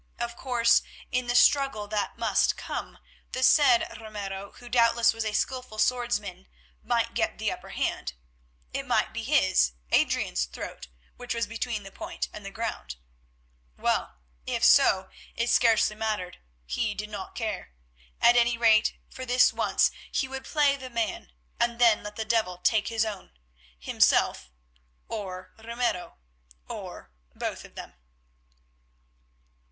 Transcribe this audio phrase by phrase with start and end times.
[0.17, 0.81] Of course
[1.11, 2.97] in the struggle that must come,
[3.33, 6.47] the said Ramiro, who doubtless was a skilful swordsman,
[6.83, 8.13] might get the upper hand;
[8.73, 10.87] it might be his, Adrian's throat,
[11.17, 12.95] which was between the point and the ground.
[13.77, 14.15] Well,
[14.47, 17.71] if so, it scarcely mattered; he did not care.
[18.19, 22.25] At any rate, for this once he would play the man and then let the
[22.25, 23.33] devil take his own;
[23.77, 24.49] himself,
[25.07, 26.17] or Ramiro,
[26.67, 27.93] or both of them.